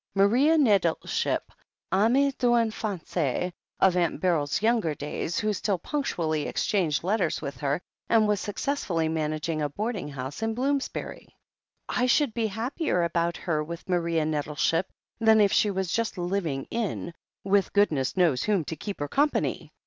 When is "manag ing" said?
9.07-9.61